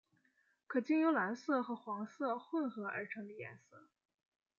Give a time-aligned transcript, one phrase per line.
[0.65, 3.87] 可经由蓝色和黄色混和而成的颜色。